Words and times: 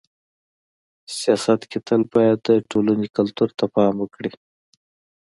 سیاست 1.17 1.61
کي 1.71 1.79
تل 1.87 2.01
باید 2.13 2.37
د 2.47 2.49
ټولني 2.71 3.07
کلتور 3.15 3.49
ته 3.57 3.65
پام 3.73 3.93
وکړي. 3.99 4.31